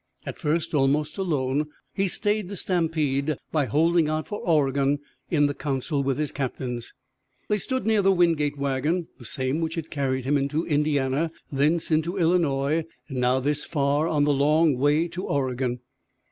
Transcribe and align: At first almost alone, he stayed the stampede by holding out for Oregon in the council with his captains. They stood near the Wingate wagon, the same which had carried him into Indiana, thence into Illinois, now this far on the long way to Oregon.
At 0.25 0.39
first 0.39 0.73
almost 0.73 1.19
alone, 1.19 1.67
he 1.93 2.07
stayed 2.07 2.49
the 2.49 2.55
stampede 2.55 3.37
by 3.51 3.65
holding 3.67 4.09
out 4.09 4.27
for 4.27 4.39
Oregon 4.41 4.97
in 5.29 5.45
the 5.45 5.53
council 5.53 6.01
with 6.01 6.17
his 6.17 6.31
captains. 6.31 6.95
They 7.49 7.57
stood 7.57 7.85
near 7.85 8.01
the 8.01 8.11
Wingate 8.11 8.57
wagon, 8.57 9.09
the 9.19 9.25
same 9.25 9.61
which 9.61 9.75
had 9.75 9.91
carried 9.91 10.25
him 10.25 10.39
into 10.39 10.65
Indiana, 10.65 11.31
thence 11.51 11.91
into 11.91 12.17
Illinois, 12.17 12.83
now 13.11 13.39
this 13.39 13.63
far 13.63 14.07
on 14.07 14.23
the 14.23 14.33
long 14.33 14.75
way 14.79 15.07
to 15.09 15.23
Oregon. 15.23 15.81